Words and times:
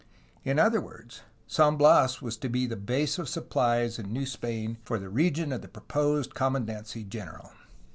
In 0.43 0.57
other 0.57 0.81
words, 0.81 1.21
San 1.45 1.77
Bias 1.77 2.23
was 2.23 2.35
to 2.37 2.49
be 2.49 2.65
the 2.65 2.75
base 2.75 3.19
of 3.19 3.29
supplies 3.29 3.99
in 3.99 4.11
New 4.11 4.25
Spain 4.25 4.79
for 4.83 4.97
the 4.97 5.09
region 5.09 5.51
of 5.53 5.61
the 5.61 5.67
proposed 5.67 6.33
commandancy 6.33 7.07
general. 7.07 7.51